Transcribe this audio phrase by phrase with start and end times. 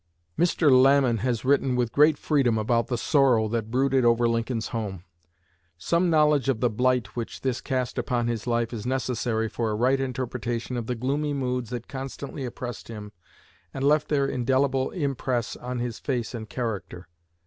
[0.35, 0.71] Mr.
[0.71, 5.03] Lamon has written with great freedom of the sorrow that brooded over Lincoln's home.
[5.77, 9.75] Some knowledge of the blight which this cast upon his life is necessary for a
[9.75, 13.11] right interpretation of the gloomy moods that constantly oppressed him
[13.75, 17.07] and left their indelible impress on his face and character.